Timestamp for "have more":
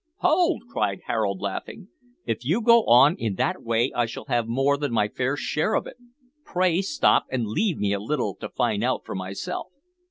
4.29-4.75